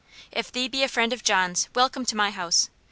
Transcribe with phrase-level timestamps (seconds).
[0.31, 2.71] "If thee be a friend of John's, welcome to my house.